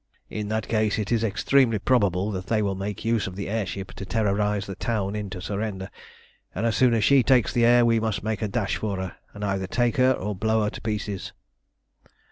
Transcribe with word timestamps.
In 0.31 0.47
that 0.47 0.67
case 0.67 0.97
it 0.97 1.11
is 1.11 1.23
extremely 1.23 1.77
probable 1.77 2.31
that 2.31 2.47
they 2.47 2.63
will 2.63 2.73
make 2.73 3.05
use 3.05 3.27
of 3.27 3.35
the 3.35 3.47
air 3.47 3.67
ship 3.67 3.91
to 3.93 4.03
terrorise 4.03 4.65
the 4.65 4.73
town 4.73 5.15
into 5.15 5.39
surrender, 5.39 5.91
and 6.55 6.65
as 6.65 6.75
soon 6.75 6.95
as 6.95 7.03
she 7.03 7.21
takes 7.21 7.53
the 7.53 7.65
air 7.65 7.85
we 7.85 7.99
must 7.99 8.23
make 8.23 8.41
a 8.41 8.47
dash 8.47 8.77
for 8.77 8.97
her, 8.97 9.15
and 9.35 9.45
either 9.45 9.67
take 9.67 9.97
her 9.97 10.13
or 10.13 10.33
blow 10.33 10.63
her 10.63 10.71
to 10.71 10.81
pieces." 10.81 11.33